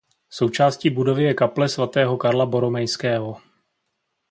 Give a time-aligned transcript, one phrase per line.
[0.29, 3.37] Součástí budovy je kaple svatého Karla Boromejského.